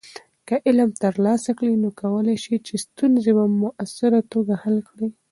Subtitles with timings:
[0.47, 5.07] که علم ترلاسه کړې، نو کولی شې چې ستونزې په مؤثره توګه حل کړې.